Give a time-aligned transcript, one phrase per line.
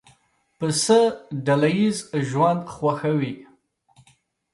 [0.57, 0.99] پسه
[1.45, 1.97] ډله ییز
[2.29, 3.33] ژوند خوښوي.